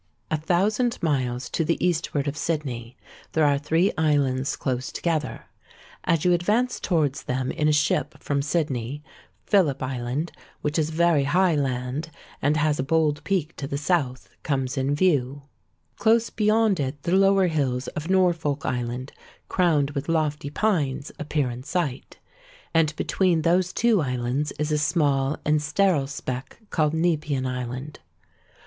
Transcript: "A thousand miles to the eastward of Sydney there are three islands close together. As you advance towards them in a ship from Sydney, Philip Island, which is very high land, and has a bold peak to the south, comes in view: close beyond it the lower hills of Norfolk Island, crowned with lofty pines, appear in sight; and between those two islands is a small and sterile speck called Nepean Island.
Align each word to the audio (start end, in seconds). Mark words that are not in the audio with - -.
"A 0.31 0.37
thousand 0.37 0.97
miles 1.03 1.47
to 1.51 1.63
the 1.63 1.77
eastward 1.85 2.27
of 2.27 2.35
Sydney 2.35 2.97
there 3.33 3.45
are 3.45 3.59
three 3.59 3.91
islands 3.99 4.55
close 4.55 4.91
together. 4.91 5.43
As 6.05 6.25
you 6.25 6.33
advance 6.33 6.79
towards 6.79 7.21
them 7.21 7.51
in 7.51 7.67
a 7.67 7.71
ship 7.71 8.15
from 8.19 8.41
Sydney, 8.41 9.03
Philip 9.45 9.83
Island, 9.83 10.31
which 10.61 10.79
is 10.79 10.89
very 10.89 11.25
high 11.25 11.55
land, 11.55 12.09
and 12.41 12.57
has 12.57 12.79
a 12.79 12.83
bold 12.83 13.23
peak 13.23 13.55
to 13.57 13.67
the 13.67 13.77
south, 13.77 14.27
comes 14.41 14.75
in 14.75 14.95
view: 14.95 15.43
close 15.97 16.31
beyond 16.31 16.79
it 16.79 17.03
the 17.03 17.11
lower 17.15 17.45
hills 17.45 17.87
of 17.89 18.09
Norfolk 18.09 18.65
Island, 18.65 19.13
crowned 19.49 19.91
with 19.91 20.09
lofty 20.09 20.49
pines, 20.49 21.11
appear 21.19 21.51
in 21.51 21.61
sight; 21.61 22.17
and 22.73 22.91
between 22.95 23.43
those 23.43 23.71
two 23.71 24.01
islands 24.01 24.51
is 24.53 24.71
a 24.71 24.79
small 24.79 25.37
and 25.45 25.61
sterile 25.61 26.07
speck 26.07 26.57
called 26.71 26.95
Nepean 26.95 27.45
Island. 27.45 27.99